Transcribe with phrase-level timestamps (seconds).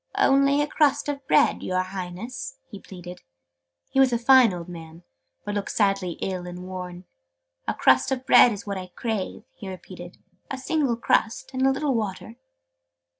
[0.17, 3.17] "Only a crust of bread, your Highness!" he pleaded.
[3.19, 5.03] {Image...'Drink this!'} He was a fine old man,
[5.45, 7.05] but looked sadly ill and worn.
[7.67, 10.17] "A crust of bread is what I crave!" he repeated.
[10.49, 12.37] "A single crust, and a little water!"